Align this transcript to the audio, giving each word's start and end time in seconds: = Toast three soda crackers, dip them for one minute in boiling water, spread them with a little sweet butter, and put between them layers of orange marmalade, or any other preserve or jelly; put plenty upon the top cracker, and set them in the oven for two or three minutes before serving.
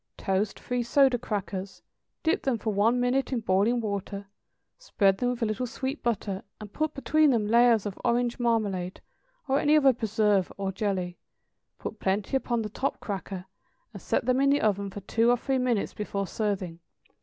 = 0.09 0.17
Toast 0.17 0.59
three 0.59 0.81
soda 0.81 1.19
crackers, 1.19 1.83
dip 2.23 2.41
them 2.41 2.57
for 2.57 2.73
one 2.73 2.99
minute 2.99 3.31
in 3.31 3.41
boiling 3.41 3.79
water, 3.81 4.25
spread 4.79 5.19
them 5.19 5.29
with 5.29 5.43
a 5.43 5.45
little 5.45 5.67
sweet 5.67 6.01
butter, 6.01 6.41
and 6.59 6.73
put 6.73 6.95
between 6.95 7.29
them 7.29 7.45
layers 7.45 7.85
of 7.85 7.99
orange 8.03 8.39
marmalade, 8.39 8.99
or 9.47 9.59
any 9.59 9.77
other 9.77 9.93
preserve 9.93 10.51
or 10.57 10.71
jelly; 10.71 11.19
put 11.77 11.99
plenty 11.99 12.35
upon 12.35 12.63
the 12.63 12.67
top 12.69 12.99
cracker, 12.99 13.45
and 13.93 14.01
set 14.01 14.25
them 14.25 14.41
in 14.41 14.49
the 14.49 14.61
oven 14.61 14.89
for 14.89 15.01
two 15.01 15.29
or 15.29 15.37
three 15.37 15.59
minutes 15.59 15.93
before 15.93 16.25
serving. 16.25 16.79